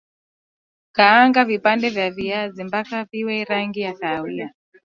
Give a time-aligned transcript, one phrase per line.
[0.91, 4.53] kaanga vipande vya viazi mpaka viwe na rangi ya kahawia